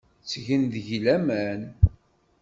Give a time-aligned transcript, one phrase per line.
[0.23, 1.61] Ttgen deg-i laman.